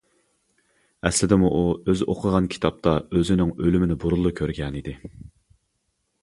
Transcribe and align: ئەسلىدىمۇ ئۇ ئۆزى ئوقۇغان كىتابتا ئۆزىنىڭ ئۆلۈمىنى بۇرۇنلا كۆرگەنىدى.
ئەسلىدىمۇ 1.09 1.51
ئۇ 1.57 1.59
ئۆزى 1.91 2.07
ئوقۇغان 2.13 2.47
كىتابتا 2.55 2.95
ئۆزىنىڭ 3.19 3.53
ئۆلۈمىنى 3.67 3.99
بۇرۇنلا 4.05 4.33
كۆرگەنىدى. 4.41 4.97